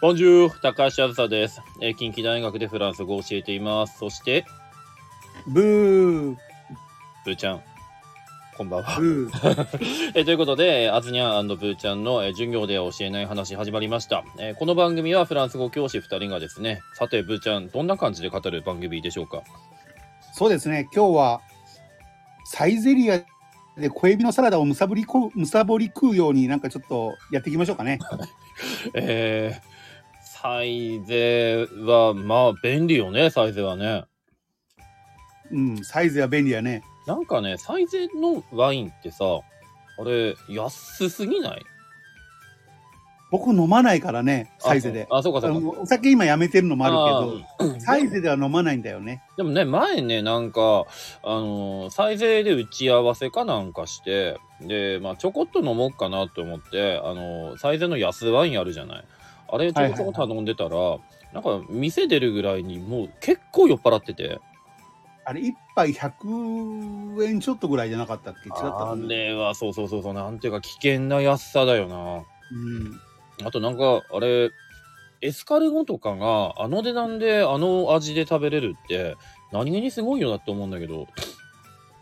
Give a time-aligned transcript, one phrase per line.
[0.00, 3.98] ボンジュール、高橋あずさです、えー近畿大学でフランス語を教えています。
[3.98, 4.46] そして、
[5.46, 6.36] ブー
[7.26, 7.62] ブーちゃん、
[8.56, 8.98] こんばんは。
[8.98, 19.42] ブーえーということで、アズニャンブーちゃんの、えー授業では教えない話始まりました、えーこの番組はフランス語教師2人がですね、さて、ブーちゃん、どんな感じで語る番組でしょうか
[20.32, 21.42] そうですね今日は
[22.46, 23.20] サイゼリア
[23.76, 27.98] で小エビのサラダをむさぼりこむさぼり食うようになんかちょっとやっていきましょうかね
[28.94, 29.69] えー、
[30.42, 34.04] サイゼは、まあ、便利よね、サイゼはね。
[35.52, 39.24] うんサイズは便利やねなんかね、サイゼのワインってさ、
[39.98, 41.62] あれ、安すぎない？
[43.32, 45.60] 僕飲まないからねサイゼであ、そうかあそうか。
[45.60, 50.86] のお酒今やめてるのもあるけどサイゼでは飲まないんだよねでもね、前ね、なんか、
[51.22, 59.04] あのー、サイゼで打ち合わせかなんかして、で、まあ、ちょこっと飲もうかなと思って、あのー、サイゼの安ワインあるじゃない？
[59.52, 60.70] あれ、ちょこちょこ頼んでたら、
[61.32, 64.40] なんか、店出るぐらいに、もう結構酔っ払ってて、
[65.24, 68.48] あれ一杯100円ちょっとぐらいじゃなかったっけ？
[68.48, 71.96] 違ったあれは、そうそうそうそう、なんていうか、危険な安さだよな。
[72.16, 73.46] うん。
[73.46, 74.50] あとなんか、あれ、
[75.22, 79.16] エスカルゴとかが、あの値段で、あの味で食べれるって、
[79.52, 81.06] 何気にすごいよなって思うんだけど、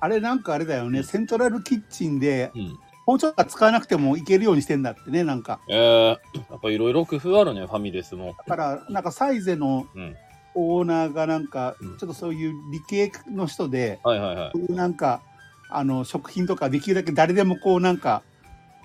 [0.01, 1.03] あれなんかあれだよね。
[1.03, 2.79] セントラルキッチンでうん。
[3.09, 6.09] 包丁が使わなくてもいけるようにしてんだってねなんかえー、
[6.51, 8.35] やっぱいろいろ工夫あるね、ファミレスも。
[8.47, 10.15] だからなんかサイゼのうん。
[10.55, 15.23] オーナーがなんかうんちょっとそういう理系の人で、はいはいはいなんか
[15.71, 18.23] あの食品とかできるだけ誰でもこうなんか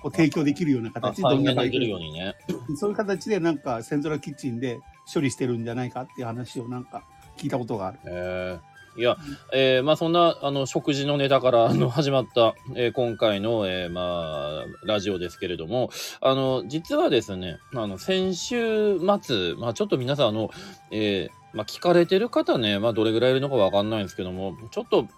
[0.00, 2.34] こう提供できるようなあ形再どんな現できるようにね。
[2.76, 4.78] そういう形でなんかセントラルキッチンで
[5.12, 7.02] 処理してるんじゃないかっていう話をなんか
[7.36, 7.98] 聞いたことがある。
[8.06, 9.16] えー、いや、
[9.52, 20.50] えー、まあそんなあの食事のネタからあの 始まった、えー今回の、えー、まあラジオですけれども、あの実はですね、あの先週末、まあちょっと皆さんあの、
[20.92, 25.08] えー、まあ聞かれてる方ね、まあどれぐらいいるのかわかんないんですけども、ちょっと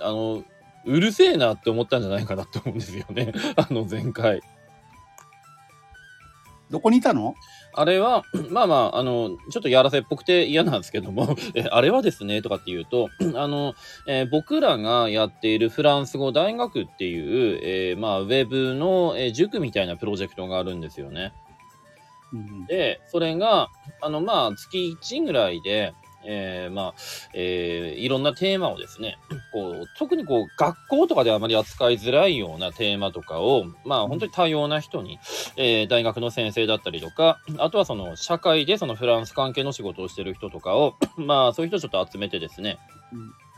[0.00, 0.44] あの
[0.84, 3.32] うるせえなって思ったんじゃないかなと思うんですよね。
[3.56, 4.40] あの前回。
[6.70, 7.34] どこにいたの？
[7.78, 13.74] あれは、 まあまあ、あの、ちょっとやらせっぽくて嫌なんですけども、 えあれはですね、とかっていうと、 あの、
[14.06, 21.32] えー僕らがやっているフランス語大学っていう、えーまあ、ウェブの、えー塾みたいなプロジェクトがあるんですよね。
[22.32, 23.68] うんで、それが、
[24.02, 25.94] あの、まあ、月1ぐらいで、
[26.24, 26.94] えーまあ、
[27.34, 29.18] えーいろんなテーマをですね、
[29.52, 35.18] こう、特にこう、学校とかではあまり扱いづらいようなテーマとかを、まあ、本当に多様な人に、
[35.56, 42.78] えー大学の先生だったりとか、あとはその、社会でそのフランス関係の仕事をしてる人とかを、 まあ、そういう人をちょっと集めてですね、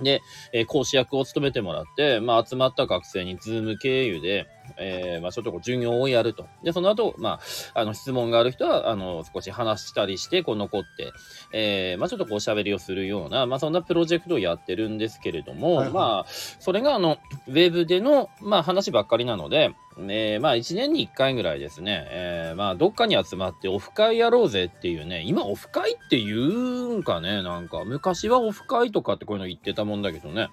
[0.03, 0.23] で、
[0.53, 6.47] えー講師役を務めてもらって、まあ、集まった学生にズーム経由で、えーまあ、ちょっとこう授業をやると。
[6.63, 7.41] で、その後、ま
[7.75, 11.13] あ、あの、質問がある人は、あの、少し話したりして、こう残って、
[11.53, 30.49] えーまあ、ちょっとこう喋りをするような、まあ、そんなプロジェクトをやってるんですけれども、はいはいまあ、それが、あの、ウェブでの、まあ、話ばっかりなので、えーまあ、1年に1回ぐらいですね、えーまあ、どっかに集まってオフ会やろうぜっていうね、今オフ会って言うんかね、なんか、昔はオフ会とかってこういうの言ってたもんだけどね。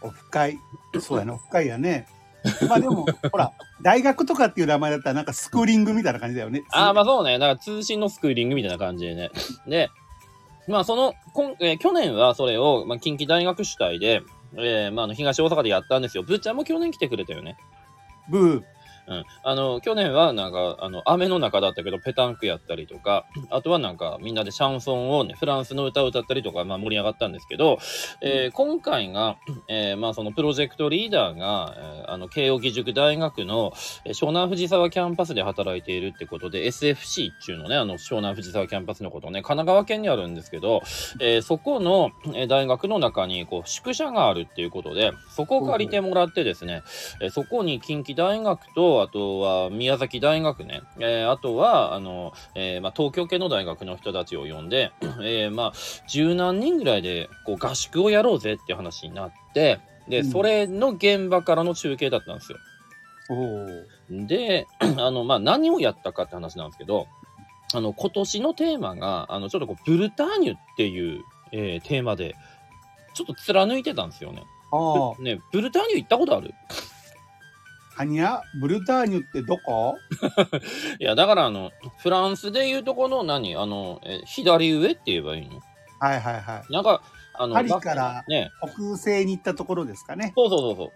[0.00, 0.58] オフ会。
[1.00, 2.06] そうやね、オフ会やね。
[2.68, 6.62] まあでも、ほら、大学とかっていう名前だったらなんかスクーリングみたいな感じだよね。
[6.72, 7.38] ああ、まあそうね。
[7.38, 9.30] だから通信のスクーリングみたいな感じでね。
[9.66, 9.90] で、
[10.66, 14.22] まあその、今えー去年はそれを、まあ、近畿大学主体で、
[14.56, 16.22] えーまああの東大阪でやったんですよ。
[16.22, 17.56] ぶっちゃんも去年来てくれたよね。
[18.28, 18.62] ブー。
[19.08, 19.24] うん。
[19.42, 27.78] あの、去年はなんか、あの、雨の中だったけど、ペタンクやったりとか、あとはなんか、みんなでシャンソンをね、フランスの歌を歌ったりとか、まあ盛り上がったんですけど、
[28.20, 29.36] えー今回が、
[29.68, 33.72] えーまあそのプロジェクトリーダーが、えーあの、慶應義塾大学の、
[34.04, 40.82] えー湘南藤沢キャンパスで働いているってことで、SFC っていうのね、あの、湘南藤沢キャンパスのことね、神奈川県にあるんですけど、
[41.20, 46.82] えーそこの、えー大学の中に、こう、宿舎があるっていうことで、そこを借りてもらってですね、
[47.22, 54.92] えーそこに近畿大学と、あとは宮崎大学ね、えーあとは、あの、えーまあ、東京系の大学の人たちを呼んで、
[55.22, 55.72] えーまあ、
[56.08, 62.58] 十何人ぐらいで、こう、合宿をやろうぜっていう話になって、で、うんそれの現場からの中継だったんですよ。
[64.10, 64.66] で、
[64.98, 67.06] あの、まあ、何をやったかって話なんですけど、
[67.74, 71.22] あの、今年のテーマが、あの、ちょっとこう、ブルターニュっていう、
[71.52, 72.34] えーテーマで、
[73.14, 74.42] ちょっと貫いてたんですよね。
[74.72, 75.22] ああ。
[75.22, 76.54] ね、ブルターニュ行ったことある？
[77.98, 79.96] はにゃ、ブルターニュってどこ？
[81.00, 83.56] いや、だからあの、フランスでいうとこの何？
[83.56, 85.60] あの、え左上って言えばいいの？
[85.98, 86.72] はいはいはい。
[86.72, 87.02] なんか、
[87.34, 90.32] あの、パリからね、北西に行ったところですかね。
[90.36, 90.92] そうそうそうそ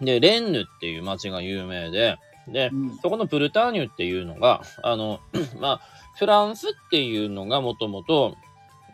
[0.00, 0.04] う。
[0.04, 2.16] で、レンヌっていう街が有名で、
[2.46, 5.20] で、うんそこのブルターニュっていうのが、あの、
[5.60, 5.80] まあ、
[6.16, 8.36] フランスっていうのがもともと、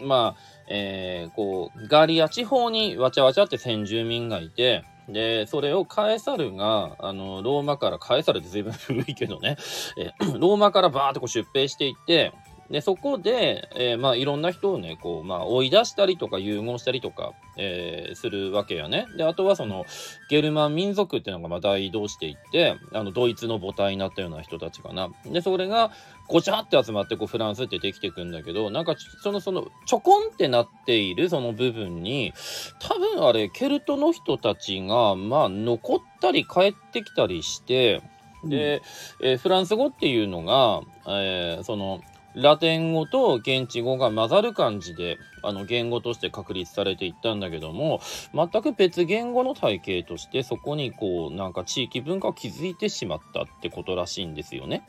[0.01, 9.57] まあ、えーこう、ガリア地方にわちゃわちゃって先住民がいて、で、それをカエサルが、あの、ローマから、カエサルって随分古いけどね、
[9.97, 12.33] え ローマからバーってこう出兵していって、
[12.71, 19.07] で、そこで、えーまあ、いろんな人をね、こう、まあ、追い出したりとか、融合したりとか、えーするわけやね。
[19.17, 19.85] で、あとはその、
[20.29, 25.11] ゲルマン民族っていうのがまあ大移動していって、あの、ドイツの母体になったような人たちかな。
[25.27, 25.93] で、それが、
[26.29, 32.33] ごちゃって集まって、こう、フランスってできていくんだけど、なんか、その、その、ちょこんってなっているその部分に、
[32.81, 38.03] 多分あれ、ケルトの人たちが、まあ、残ったり帰ってきたりして、
[38.45, 38.83] で、
[39.21, 40.83] えーフランス語っていうのが、
[41.21, 42.01] えーその
[42.37, 48.01] ラテン語と現地語が混ざる感じであの言語として確立されていったんだけども
[48.35, 54.87] 全く別言語の体系としてそこにこうなんか地域文化を築いてしまったってことらしいんですよね。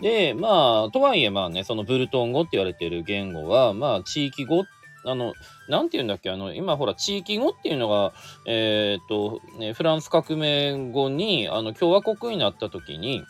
[0.00, 4.64] でまあとはいえまあねそのブルトン語って言われている言語はまあ地域語
[5.04, 5.34] あの
[5.68, 8.12] なんて言うんだっけあの今ほら地域語っていうのが
[8.46, 13.22] えーっと、ね、フランス革命後にあの共和国になった時に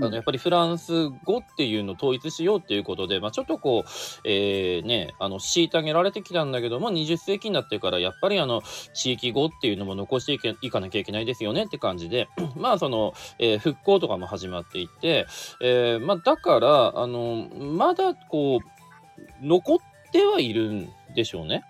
[0.00, 3.90] あのやっぱりフランス語っていうのを統一しようっていうことで、まあ、ちょっとこう、
[4.24, 8.62] えーね、あの虐げられてきたんだけども20世紀になってからやっぱりあの
[8.94, 15.26] 地域語っていうのも残していけいかなきゃいけないですよねって感じで まあその、えー復興とかも始まっていって、
[15.60, 19.78] えーまあ、だからあのまだこう残っ
[20.12, 21.64] てはいるんでしょうね。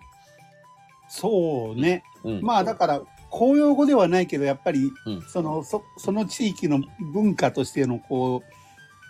[1.08, 2.02] そうね。
[2.24, 3.00] うん、まあだから
[3.36, 6.80] 公用語ではないけどやっぱりうんそのそその地域の
[7.12, 8.42] 文化としてのこ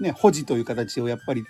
[0.00, 1.44] うね保持という形をやっぱり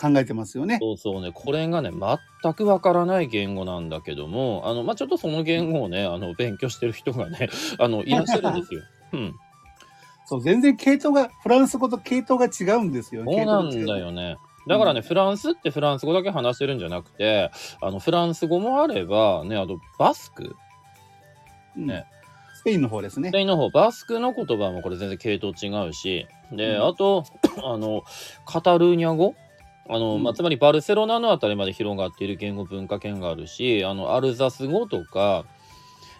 [0.00, 0.78] 考えてますよね。
[0.80, 7.48] そうそうね、これがね、全くわからない言語なんだけども、あの、まあ、ちょっとその言語をね、あの、勉強してる人がね、
[7.80, 8.82] あの、いらっしゃるんですよ。
[9.12, 9.34] うん。
[10.26, 13.24] そう全然系統がフランス語と系統が違うんですよ。
[13.24, 14.36] そうなんだよね。
[14.68, 17.50] だからね、フランスってフランス語だけ話してるんじゃなくて、
[17.80, 20.67] あの、フランス語もあれば、ね、あと、バスク、うん
[21.76, 22.06] ね。
[22.54, 23.28] スペインの方ですね。
[23.28, 23.32] ス。
[23.32, 26.86] ペインの方、バスクの言葉もこれ全然系統違うし、で、うん。
[26.86, 27.24] あと、
[27.64, 28.02] あの、
[28.46, 29.34] カタルーニャ語？
[29.88, 30.22] あの、うん。
[30.22, 35.44] まあ、つまりバルセロナのあたりまで広がっている言語文化圏があるし、あの、アルザス語とか、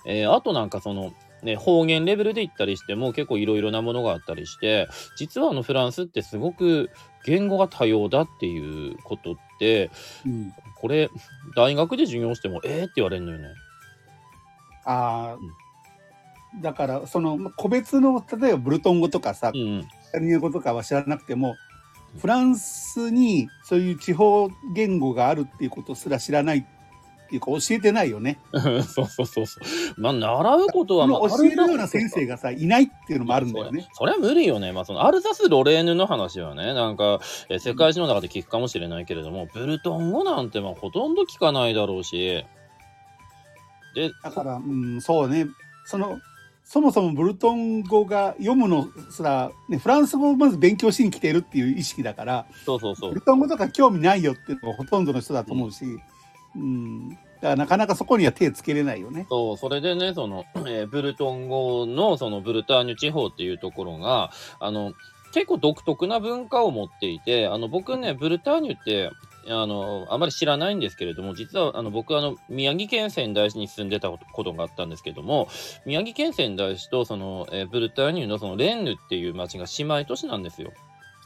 [0.06, 1.12] えーあとなんかその、
[1.42, 6.90] ね、方言レベルで言ったりしても結構いろいろなものがあったりして、実はあのフランスってすごく
[7.24, 9.90] 言語が多様だっていうことって、
[10.24, 11.10] うん、これ、
[11.56, 13.48] 大学で授業しても、えーって言われるのよね。
[14.88, 15.38] ああ、
[16.62, 19.82] だからその個別の例えばブルトン語とかさ、うん。
[20.06, 21.56] カタルーニャ語とかは知らなくても
[22.18, 28.38] フランスにそういう地方言語があるっていうことすら知らないっていうか教えてないよね。
[28.88, 30.00] そうそうそうそう。
[30.00, 33.86] まあ、習うことは、そまあ、の教えるような先生がさいないっていうのもあるんだよね。
[33.92, 34.72] それは無理よね。
[34.72, 37.20] まあ、そのアルザス・ロレーヌの話はね、なんか、
[37.50, 42.46] えー世界史の中で聞くかもしれないけれども、ブルトン語なんてまあほとんど聞かないだろうし、
[43.94, 45.46] で、だから、うん、そうね
[45.84, 46.20] その
[46.64, 53.20] そもそもブルトン語が読むのすら、ね、フランス語をまず勉強しに来てるっていう意識だからそうそうそうブル。
[53.22, 55.86] トン語とか興味ないよっていうのがほとんどの人だと思うし、
[56.54, 59.26] うん、だからなかなかそこには手つけれないよね。
[59.28, 64.30] そう、それでね、その、えーブルトン語の、そのブルターニュ地方っていうところが、
[64.60, 64.92] あの、
[65.32, 69.10] 結構独特な文化を持っていて、あの、僕ね、ブルターニュって、
[69.48, 75.48] あの、あまり知らないんですけれども、実は、あの、僕、あの、宮城県仙台市に住んでたことがあったんですけども、
[75.86, 80.72] 宮城県仙台市と、その、えーブルターニュの、その、レンヌっていう町が姉妹都市なんですよ。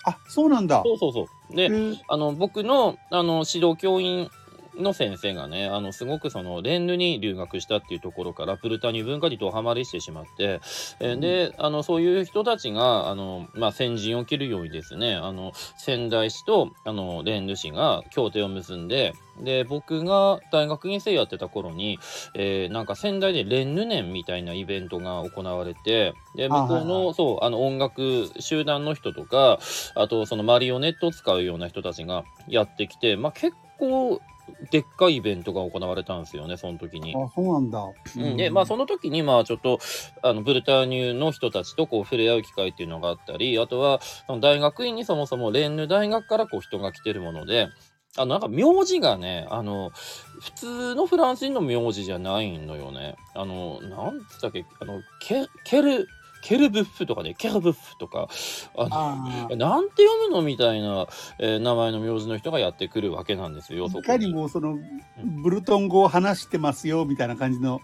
[0.04, 0.82] あそうなんだ。
[0.84, 1.56] そうそうそう。
[1.56, 1.70] で、
[2.08, 4.28] あの僕のあの指導教員
[4.78, 10.60] の先生がねあのすごくそのレンヌに留学したっていうところからブルターニュ文化にドハマりしてしまって、
[11.00, 21.98] えーであのそういう人たちがあの、まあ、先陣を切るようにですねあの仙台市とあのレンヌ市が協定を結んでで僕が大学院生やってた頃に、
[22.34, 29.58] えーなんか仙台でレンヌ年みたいなイベントが行われてで向こうの,、はいはそうあの音楽集団の人とか
[29.94, 33.56] あとそのマリオネットを使うような人たちがやってきて、まあ、結構
[34.70, 37.14] でっかいイベントが行われたんですよねその時に。
[37.16, 37.84] あそうなんだ。
[38.16, 39.78] うん、でまあその時にまあちょっと
[40.22, 47.68] あのブルターニュの人たちとこう触れ合う機会っていうのがあったりあとはその大学院にそもそもレンヌ大学からこう人が来てるもので
[48.16, 49.90] あのなんか名字がねあの
[50.40, 53.16] 普通のフランス人の名字じゃないのよね。
[53.34, 56.06] あのなんつったっけあのケケル
[56.42, 58.28] ケルブッフとかねケルブッフとか
[58.76, 61.06] あのああなんて読むのみたいな、
[61.38, 63.86] えー名前の名字の人がやってくるわけなんですよ。
[63.86, 64.76] いかにもその
[65.42, 67.80] ブルトン語を話してますよみたいな感じの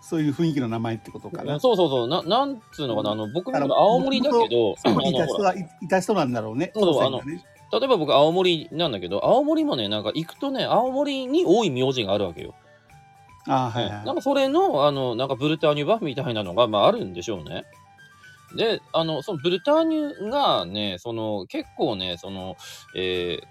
[0.00, 1.58] そういう雰囲気の名前ってことかな。
[1.58, 6.70] そうそうそう、ななんつうのかな、あの僕も青森だけど、あのいた人はいいた人なんだろうね。
[6.74, 12.54] そうそう祖先がね例えば僕青森なんだけど、青森もね、なんか行くとね、青森に多い名字があるわけよ。
[13.48, 14.06] あーはいはい。
[14.06, 17.64] なんかそれの、あの、なんかブルターニュバフみたいなのが、まああるんでしょうね。
[18.54, 22.56] で、あの、そのブルターニュがね、その結構ね、その、
[22.94, 23.46] えー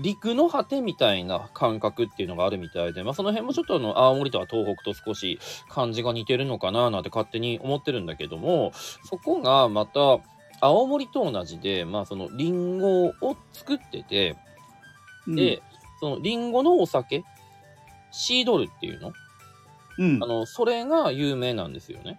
[0.00, 8.72] 陸の果てみたいな感覚っていうのがあるみたいで、まあ、その辺もちょっとあの青森とは東北と少し感じが似てるのかななんて勝手に思ってるんだけども
[9.04, 10.20] そこがまた
[10.62, 14.36] 青森と同じで、まあ、そのリンゴを作ってて
[15.26, 15.36] うん。
[15.36, 15.60] で、
[16.00, 17.22] そのリンゴのお酒
[18.10, 19.12] シードルっていうの？
[19.98, 20.24] うん。
[20.24, 22.18] あ、のそれが有名なんですよね。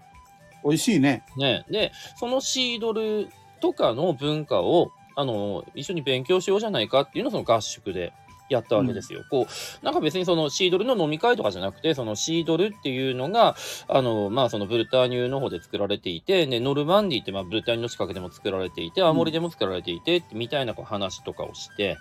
[0.64, 1.24] 美味しいね。
[1.38, 3.30] ねでそのシードル
[3.62, 8.14] とかの文化をあの一緒に勉強しようじゃないかっていうのをその合宿で
[8.50, 9.24] やったわけですよ。
[9.30, 13.56] こうなんか別にそのシードルの飲み会とかじゃなくてそのシードルっていうのが
[13.88, 21.98] あのまあそのブルターニュの方で作られていて、ね、ノルマンディってまあブルターニュの近くでも作られていて青森でも作られていて、みたいなこう話とかをして。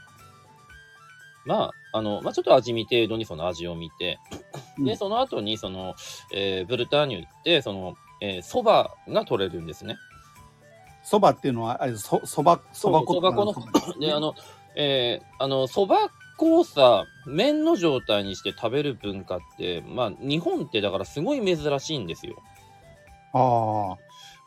[1.45, 4.19] まあ、あの、まあ、ちょっと味見程度にその味を見て、
[4.77, 5.95] で、うんその後にその、
[6.35, 9.97] えーブルターニュって、その、えー、蕎麦が取れるんですね。
[11.03, 13.55] そばっていうのは、あれ、そ、そば、そば粉そば粉の
[13.99, 14.35] で、あの、
[14.75, 22.37] えーあの、蕎麦粉をさ、麺の状態にして食べる文化って、まあ、日本ってだからすごい珍しいんですよ。
[23.33, 23.97] ああ、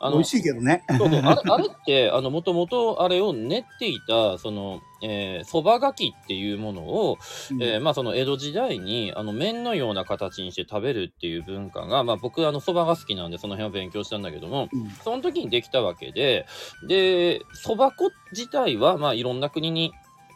[0.02, 0.82] あの美味しいけどね。
[0.88, 7.18] そうそうあれあれって、あの、もともとあれを練っていた、その、えー、蕎麦がきっていうものを、
[7.52, 16.46] うんえーまあその江戸時代にあの麺のような形にして食べるっていう文化が、まあ僕あの蕎麦が好きなんでその辺を勉強したんだけども、うんその時にできたわけで、
[16.88, 19.92] で、蕎麦粉自体はまあいろんな国に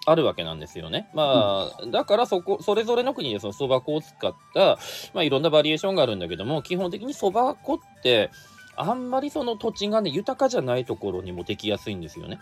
[0.07, 1.11] あるわけなんですよね。
[1.13, 4.79] まあ、だからそこ、それぞれの国でその蕎麦粉を使った、
[5.13, 8.31] まあいろんなバリエーションがあるんだけども、基本的に蕎麦粉って、
[8.77, 12.39] あんまりその土地がね、豊かじゃないところにもできやすいんですよね。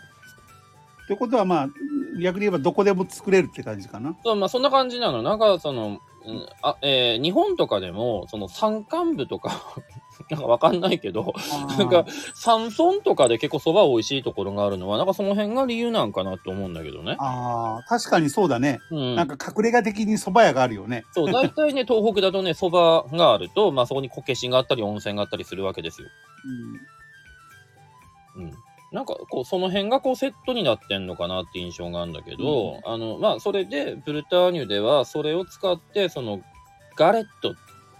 [1.04, 1.68] ってことは、まあ、
[2.20, 4.16] 逆に言えばどこでも作れるって感じかな。
[4.24, 5.22] そうまあそんな感じなの。
[5.22, 9.76] なんかその、うんあえー日本とかでも、その山間部とか、
[10.30, 11.34] なんかわかんないけど、
[11.78, 12.04] なんか
[12.34, 17.16] 山村とかで結構そば美味しいところがあるのは、なんかその辺が理由なんかなと思うんだけどね。
[17.18, 18.80] ああ、確かにそうだね。
[18.90, 19.14] うん。
[19.16, 21.04] なんか隠れ家的に蕎麦屋があるよね。
[21.12, 26.08] そう、大体ね、 東北だとね、そばがあると、まあそこにこけしがあったり、温泉があったりするわけですよ。
[28.36, 28.52] うん。
[28.94, 36.40] なんかこう、その辺がこうセットになってんのかなって印象があるんだけど、あの、まあそれで、ブルターニュではそれを使って、その、
[36.96, 37.54] ガレットっ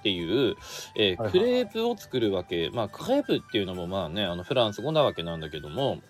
[0.05, 0.57] ていう、
[0.95, 2.71] えークレープを作るわけ。
[2.73, 6.03] まあクレープっていうのもまあね、あのフランス語なわけなんだけども、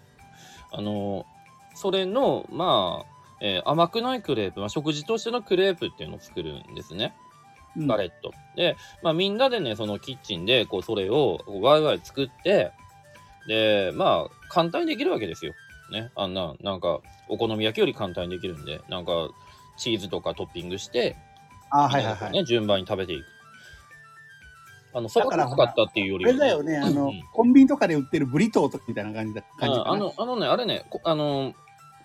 [0.72, 1.24] あの、
[1.74, 7.14] それの、まあ、えー甘くないクレープ、まあ、食事としてのクレープっていうのを作るんですね。
[7.76, 8.32] うんガレット。
[8.54, 12.70] で、まあ、みんなでね、そのキッチンで、こう、それをワイワイ作って、
[13.48, 15.54] で、まあ、簡単にできるわけですよ。
[15.90, 16.10] ね。
[16.14, 19.28] あんな、なんか、お好み焼きより簡単にできるんで、なんか、
[19.76, 21.16] チーズとかトッピングして、
[21.70, 22.32] あーはいはいはい。
[22.32, 23.26] ね、順番に食べていく。
[24.94, 29.90] あの、そばだから粉使ったっていうよりあれだよね、あの、うんコンビニとかで売ってるブリトーとかみたいな感じだ感じかな。
[29.90, 31.52] ああの、あのね、あれね、こあの、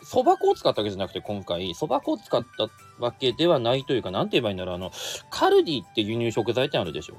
[0.01, 2.69] そば粉を使ったわけじゃなくて、今回、そば粉を使った
[2.99, 4.91] わけではないというか、なんて言えばいいんだろう、あの、
[5.29, 7.15] カルディって輸入食材ってあるでしょ？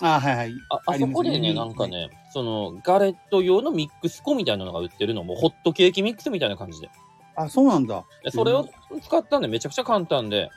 [0.00, 0.54] あーはいはい。
[0.70, 6.90] ああそこでね、ねなんかね、その、ガレット用のミックス粉みたいなのが売ってるのも、ホットケーキミックスみたいな感じで。
[7.36, 8.04] あ、そうなんだ。
[8.24, 8.66] でそれを
[9.02, 10.50] 使ったんで、めちゃくちゃ簡単で。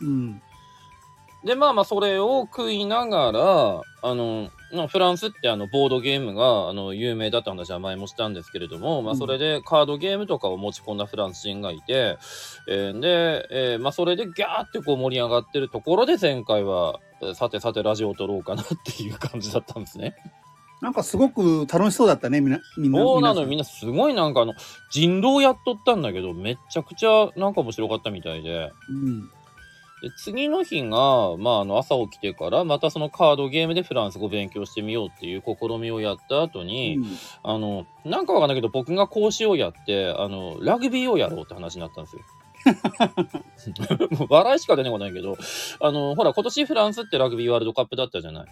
[0.00, 0.40] うん。
[1.44, 12.16] で、まあまあ、それを食いながら、あの、まあフランスってあの、ボードゲームが、あの、有名だった話は前もしたんですけれども、まあ、うんそれでカードゲームとかを持ち込んだフランス人がいて、
[12.68, 20.14] えーで、えーまあ、それでギャーってこう盛り上がってるところで、前回は、えーさてさてラジオを撮ろうかなっていう感じだったんですね。
[20.80, 22.60] なんかすごく楽しそうだったね、みんな。
[22.76, 24.54] みんなそうなのみんなすごいなんかあの、
[24.90, 28.72] 人狼やっとったんだけど、めちゃくちゃなんか面白かったみたいで。
[28.90, 29.30] うん。
[30.04, 37.04] で次の日が、まあ、あの朝起きてからまたそのカードゲームでフランス語勉強してみようっていう試みをやった後に、うん
[37.42, 42.22] あのなんかわかんないけど僕が講師をやってあのラグビーをやろうって話になったんですよ。
[44.18, 45.38] も う笑いしか出てこないけど
[45.80, 48.46] あのほら今年フランスってラグビーワールドカップだったじゃない。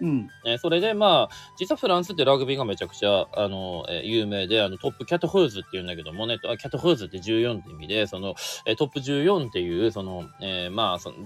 [0.00, 0.28] うん。
[0.44, 8.34] ね、それでまあ実はフランスってラグビーがめちゃくちゃあの、えー有名であのトップキャットフーズっていうんだけどもねあキャットフーズって14って意味でその、
[8.66, 11.16] えートップ14っていうその、えーまあその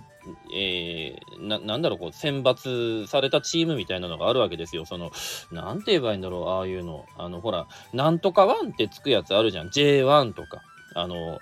[0.55, 5.11] えーななんだろうこう選抜されたチームみたいなのがあるわけですよその
[5.51, 10.63] なんて言えばいいんだろうああいうのあのほらなんとかワンってつくやつあるじゃん J1 とか。
[10.95, 11.39] あの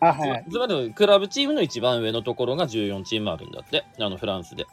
[0.00, 0.44] あ、はいはい。
[0.48, 4.66] つつまりクラブチームの一番上のところが14チームあるんだってあのフランスで。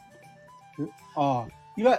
[1.16, 1.98] あいわ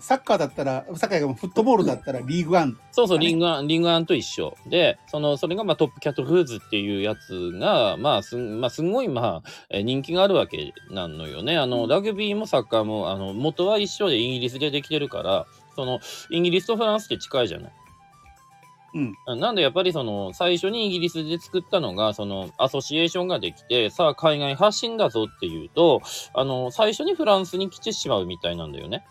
[0.00, 2.76] サッカーだったら、サッカーがフットボールだったらリーグワン。
[2.90, 4.56] そうそう、リングアン、リングアンと一緒。
[4.66, 11.56] で、その、それが、まあ、トップキャットフーズっていうやつが、まあ、すん、まあ、すごい、まあ、えー人気があるわけなのよね。
[11.56, 17.72] あの、うんラグビーもサッカーも、あの、元は一緒でイギリスでできてるから、その、イギリスとフランスって近いじゃない？
[19.26, 19.40] うん。
[19.40, 26.00] なんでやっぱりその最初にイギリスで作ったのがそのアソシエーションができてさあ海外発信だぞっていうと
[26.32, 29.04] あの最初にフランスに来てしまうみたいなんだよね。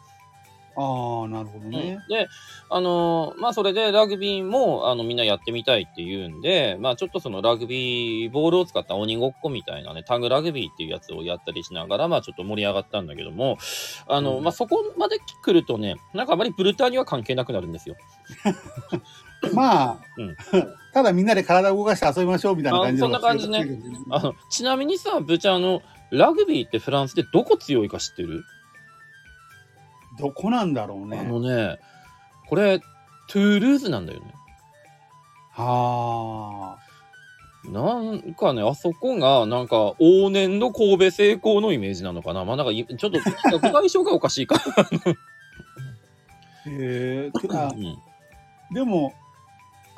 [0.75, 2.00] ああ、なるほどね。
[2.10, 2.27] で、
[2.70, 13.58] あのーまあ、それでラグビーも、あの、みんなやってみたいっていうんで、まあ、ちょっとそのラグビー、ボールを使った鬼ごっこみたいなね、タグラグビーっていうやつをやったりしながら、まあ、ちょっと盛り上がったんだけども、
[14.08, 14.44] あの、うん。
[14.44, 17.96] まあ、そこまで来るとね、なんかあまりブルターには関係なくなるんですよ。
[19.53, 20.36] まあ、うん。
[20.94, 23.68] ただみんなで体を動かして遊びましょうみたいな感じそんな感じね。
[24.10, 25.82] ああの、ちなみにさ、ブチャーの、
[26.13, 28.46] ラグビーってフランスでどこ強いか知ってる、
[30.20, 31.24] どこなんだろうあね。
[31.24, 31.79] のね、
[32.48, 32.79] これ、
[33.27, 34.34] トゥールーズなんだよね。
[35.51, 36.84] はあ。
[37.70, 42.43] なんかね、あそこが、なんか、往年の神戸製鋼のイメージなのかな。
[42.43, 44.58] まあ、なんかい、ちょっと、対象がおかしいか。
[46.65, 47.32] へえ。
[47.51, 47.98] あ うん
[48.74, 49.13] でも、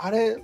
[0.06, 0.40] あれ、ん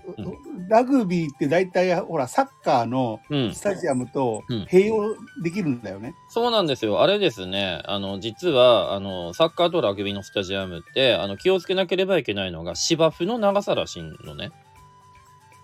[0.70, 3.62] ラグビーって大体、ほら、サッカーのうんス。
[3.62, 6.15] タジアムとうん併用できるんだよね。
[6.30, 7.03] そうなんですよ。
[7.03, 14.50] あれですね、あの、実は、あの、サッカーとラグビーのスタジアムって、あの、気をつけなければいけないのが、芝生の長さらしいのね。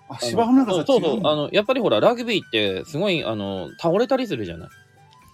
[0.10, 1.22] あ、芝生の中そうそうそう。
[1.24, 4.70] あの、やっぱりほら、ラグビーって、すごい、あの、倒れたりするじゃない。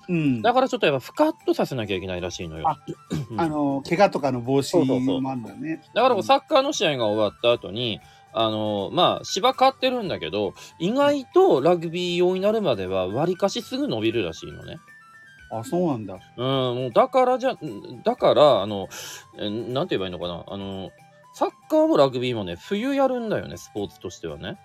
[0.09, 0.41] うん。
[0.41, 2.67] だからちょっとやっぱ、ふかっとさせなきゃいけないらしいのよ。
[2.69, 2.77] あ
[3.29, 4.83] うんあの、怪我とかの防止
[5.19, 5.81] もあるんだよね。
[5.93, 7.99] だからサッカーの試合が終わった後に、
[8.33, 14.77] あのまあ芝買ってるんだけど意外とラグビー用になるまではわりかしすぐ伸びるらしいのね。
[15.51, 16.19] あ、そうなんだ。
[16.37, 17.55] うん、もうだからじゃ
[18.03, 18.87] だからあの
[19.37, 20.91] えなんて言えばいいのかなあの
[21.33, 24.57] サッカーもラグビーもね冬やるんだよねスポーツとしてはね。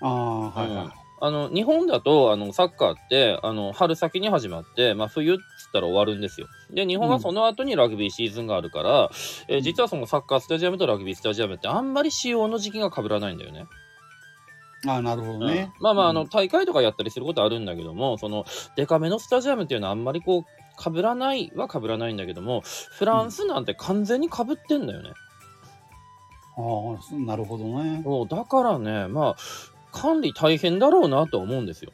[0.00, 1.03] ああ、はいはい。
[1.26, 6.48] あの日本だとあのサッカーってあの春先に始まって、まあ、冬っつったら終わるんですよ。
[6.70, 9.10] で日本はその後にラグビーシーズンがあるから、
[9.48, 13.64] えー実はそのサッカースタジアムとラグビースタジアムってあんまり使用の時期が被らないんだよね。
[14.86, 15.72] ああ、なるほどね。
[15.78, 18.44] うんまあまああのうん大会とかやったりすることあるんだけどもその
[18.76, 22.60] デカめのスタジアムっていうのはあんまりこう被らないは被らないんだけども
[22.90, 25.12] フランスなんて完全に被ってんだよね。
[26.56, 28.02] ああ、そなるほどね。
[28.04, 29.36] そうだからねまあ
[29.94, 31.92] 管理大変だろうなとは思うんですよ。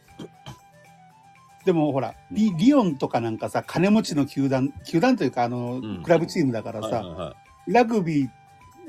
[1.67, 7.35] でもほら、リヨンとかなんかさ、金持ちの球団、球団というか、あの、んクラブチームだからさ、はいはいはい
[7.67, 8.29] ラグビー、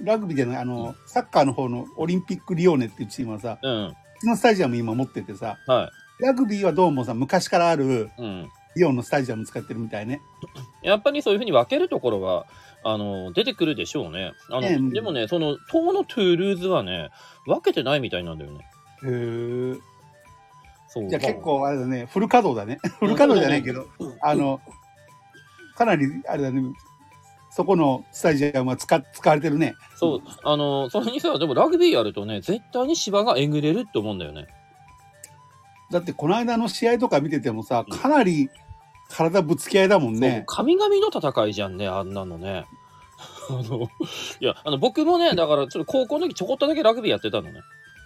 [0.02, 7.84] ラグビーじゃない、あの、サッカーの方のオリンピックリヨネっていうチームはさ、うんうちのスタジアム今持っててさ、はラグビーはどうもさ、昔からある
[8.18, 10.22] いうん、リヨンのスタジアム使ってるみたいね。
[10.82, 12.46] やっぱりそういうふうに分けるところは
[12.84, 14.32] あの出てくるでしょうね。
[14.50, 17.10] あのええでもねその東のトゥールーズはね
[17.46, 18.66] 分けてないみたいなんだよね。
[19.06, 19.92] へえ。
[20.88, 22.80] そうじゃあ結構あれだね、フル稼働だね。
[23.00, 23.88] フル稼働じゃないけど、
[24.22, 24.60] あの、
[25.76, 26.62] かなりあれだね、
[27.50, 29.76] そこのスタジアムは使使われてるね。
[29.96, 34.48] そう、あの、それにさ、でもラグビーやるとね、絶対に芝がえぐれるって思うんだよね。
[35.92, 38.50] だってこの間の試合とか見ててもさ、かなり
[39.10, 40.44] 体ぶつけ合いだもんね。
[40.48, 42.66] 神々の戦いじゃんね、あんなのね。
[43.50, 43.90] あの、
[44.40, 47.62] いや、あの、僕もね、だから、ちょっと高校の時ちょこっとだけラグビーやってたのね。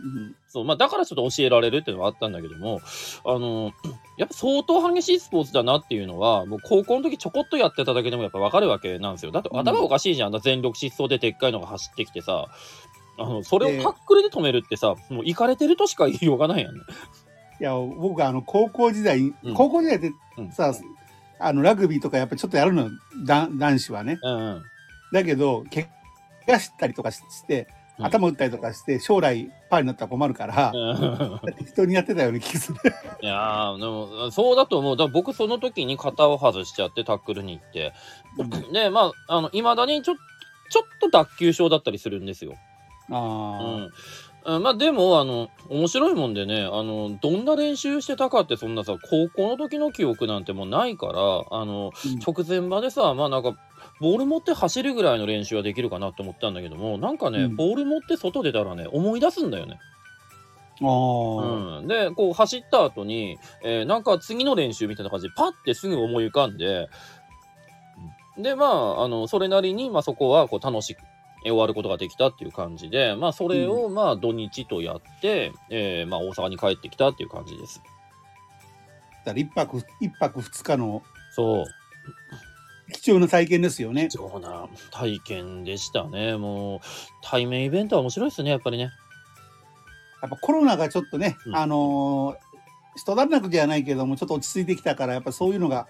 [0.06, 2.80] うんそう、まあ、だからちょっと教えられるっていうのはあったんだけども、
[3.26, 3.74] あの、
[4.18, 9.32] やっぱ相当激しいスポーツだなっていうのは、もう高校の時ちょこっとやってただけでもやっぱわかるわけなんですよ。
[9.32, 12.48] だって頭おかしいじゃん、あんな全力疾走ででっかいのが走ってきてさ、
[13.18, 16.82] あの、それをタックルで止めるってさ、もう行かれてるとしか言いようがないやんね。
[17.60, 20.74] いや、僕はあの、高校時代、うん高校時代ってうんさ、
[21.40, 22.90] あの、ラグビーとかやっぱりちょっとやるのよ、
[23.26, 24.20] だ男子はね。
[24.22, 24.64] うんうん。
[25.12, 25.90] だけど、怪
[26.48, 32.78] 我したりとかしして、うん頭打ったりとかして、将来パーになったら困るから、うん適当にやってたような気がする。
[33.22, 34.98] いやーでもそうだと思う。
[34.98, 37.94] だ僕その時に型を外しちゃってタックルに行って。
[38.74, 40.16] で、まあ、あの、未だにちょ、
[40.70, 42.56] ちょっと脱臼症だったりするんですよ。
[43.10, 43.84] うあん。
[43.84, 43.92] うん
[44.62, 53.56] まあでも、あの、面白いもんでね、あの、どんな練習してたかってそんなさ、高校の時の記憶なんてもうないから、あの、ー直前場でさ、まあなんか、
[54.02, 57.56] ボール持って走るぐらいの練習はできるかなと思ったんだけども、なんかね、うん。
[57.56, 59.80] ボール持って外出たらね、思い出すんだよね。
[60.82, 61.80] あー。
[61.80, 66.90] うん、でこう走った後に、えーなんか次の練習みたいな感じでパッてすぐ思い浮かんで
[68.38, 71.00] でまああのそれなりに、まあ、そこはこう楽しく
[71.46, 77.82] えー終わることができたっていう感じでまあそれをまあ土日とやって、えーまあ、大阪に帰ってきたっていう感じです。
[79.26, 81.66] だから一泊、一泊二日のそう
[82.94, 84.10] 貴重な体験ですよね。
[84.10, 86.38] 貴重な体験でしたね。
[86.38, 86.80] もう、
[87.24, 88.92] 対面イベントは面白いですね、やっぱりね。
[90.22, 92.46] やっぱコロナがちょっとね、うんあのー
[92.98, 95.88] 人だらけじゃないけども、ちょっと落ち着いてきたから、やっぱそういうのが、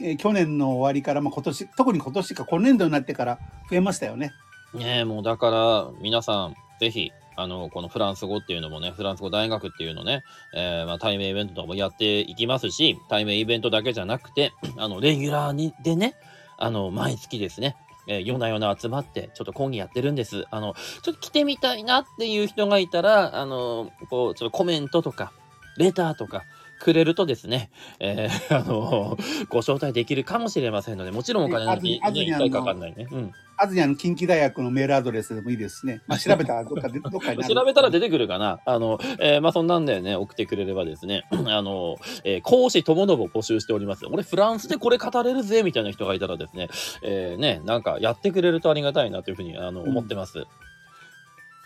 [0.00, 3.38] えー去年の終わりから、まあ、今年、特に今年か今年度になってから
[3.68, 4.32] 増えましたよね。
[4.72, 16.14] ねえ、もうだから、皆さん、ぜひ、あの、このフランス語っていうのもね、フランス語大学っていうのね、えーまあ、対面イベントとかもやっていきますし、対面イベントだけじゃなくて、 あの、レギュラーにでね、
[16.58, 17.76] あの、毎月ですね、
[18.08, 20.46] えー夜な夜な集まって、ちょっと講義やってるんです。
[20.50, 25.32] あの、ちょっと来てみたいなっていう人がいたら、あの、こう、ちょっとコメントとか、
[25.76, 26.44] レターとか、
[26.78, 29.16] くれるとですね、えー あの、
[29.48, 33.06] ご招待できるかもしれませんので、もちろんお金のあずあずに一回かかんないね。
[33.10, 33.32] うん。
[33.58, 36.02] アズニアの近畿大学のメールアドレスでもいいですね。
[36.06, 38.60] まあ、 調べたらどっかで、どっか調べたら出てくるかな。
[38.66, 44.06] あの、えーまあ、そんなんだよね、送ってくれればですね、 あの、えー講師ともども募集しております。
[44.06, 46.68] 俺、フランスでこれ語れるぜ、みたいな人がいたらですね、
[47.02, 50.46] えーね、なんかやってくれるとありがたいなというふうに、あの、うん思ってます。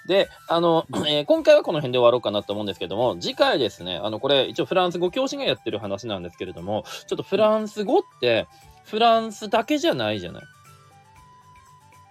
[0.07, 8.49] で、あの、えー今回はこの辺で終わろうかなと思うんですけども、次回ですね、あの、これ、一応フランス語教師がやってる話なんですけれども、ちょっとフランス語って、
[8.85, 10.43] フランスだけじゃないじゃない？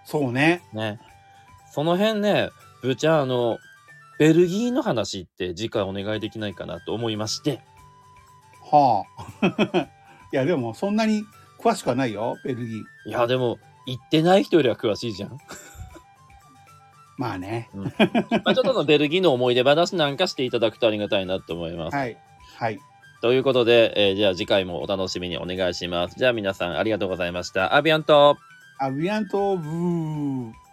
[0.06, 0.62] そうね。
[0.74, 1.00] ね。
[1.72, 2.50] その辺ね、
[2.82, 3.58] ぶちゃあの、
[4.18, 7.62] ベルギーの話って次回お願いできないかなと思いまして、
[8.72, 9.04] は
[9.42, 9.90] あ。
[10.32, 11.24] いや、でもそんなに
[11.60, 13.10] 詳しくはないよ、ベルギー。
[13.10, 15.38] いや、でも、行ってない人よりは詳しいじゃん。
[17.20, 17.70] まあね。
[17.74, 17.86] ま
[18.46, 21.98] あちょっとのベルギーの思い出話なんかしていただくとありがたいなと思います。
[21.98, 22.18] はい。
[22.56, 22.80] はい。
[23.22, 26.16] ということで、えーじゃあ次回もお楽しみにお願いします。
[26.18, 27.76] じゃあ皆さんありがとうございました。
[27.76, 28.38] アビアント
[28.80, 30.69] アビアントブー。